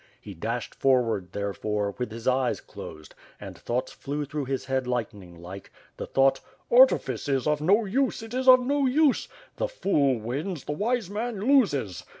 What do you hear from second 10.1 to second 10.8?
wins, the